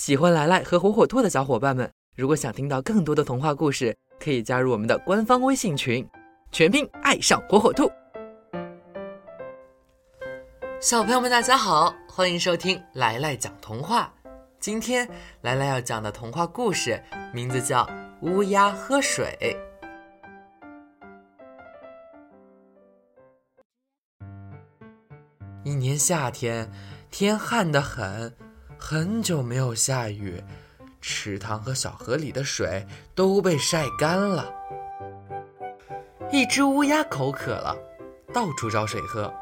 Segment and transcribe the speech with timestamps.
[0.00, 6.08] 喜欢来来和火火兔的小伙伴们，如果想听到更多的童话故事，可以加入我们的官方微信群，
[6.50, 7.92] 全拼爱上火火兔。
[10.80, 14.10] 小朋友们，大家好，欢迎收听来来讲童话。
[14.58, 15.06] 今天
[15.42, 16.98] 来来要讲的童话故事
[17.34, 17.84] 名字叫
[18.22, 19.38] 《乌鸦喝水》。
[25.62, 26.72] 一年夏天，
[27.10, 28.34] 天旱得很，
[28.90, 30.42] 很久没有下雨，
[31.00, 34.52] 池塘和小河里的水都被晒干了。
[36.32, 37.76] 一只乌鸦口渴了，
[38.34, 39.32] 到处找水喝。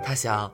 [0.00, 0.48] 他想：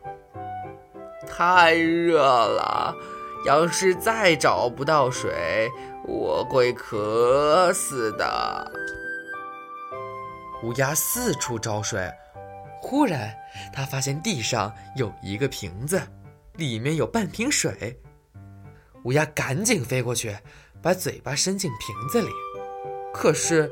[1.29, 2.97] 太热了，
[3.45, 5.69] 要是再找不到水，
[6.07, 8.73] 我会渴死的。
[10.63, 12.11] 乌鸦四处找水。
[12.81, 13.37] 忽然，
[13.71, 16.01] 他发现地上有一个瓶子，
[16.55, 18.01] 里面有半瓶水。
[19.05, 20.35] 乌鸦赶紧飞过去，
[20.83, 22.31] 把嘴巴伸进瓶子里，
[23.13, 23.71] 可是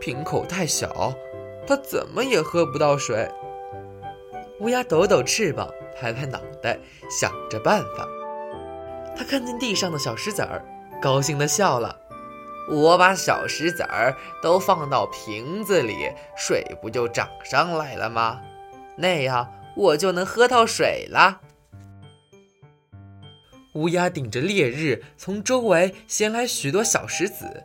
[0.00, 1.14] 瓶口太小，
[1.66, 3.28] 它怎么也喝不到水。
[4.58, 8.08] 乌鸦抖抖翅膀，拍拍脑袋，想着办法。
[9.16, 10.64] 它看见地上的小石子儿，
[11.00, 11.96] 高兴地笑了
[12.68, 18.40] ：“我把小石子儿都放到瓶子里，水不就涨上来了吗？”
[18.98, 21.40] 那样我就能喝到水了。
[23.74, 27.64] 乌鸦顶着烈日，从周围衔来许多小石子。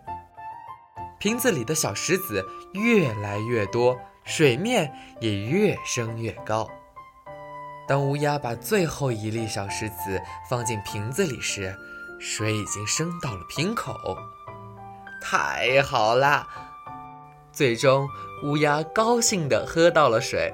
[1.19, 6.69] 瓶子里的小石子越来越多，水面也越升越高。
[7.88, 11.75] 当乌鸦把最后一粒小石子放进瓶子里时，
[12.19, 14.17] 水已经升到了瓶口。
[15.22, 16.47] 太好了！
[17.52, 18.08] 最终，
[18.44, 20.53] 乌鸦高兴地喝到了水。